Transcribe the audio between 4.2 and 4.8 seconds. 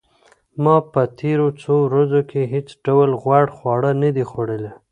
خوړلي.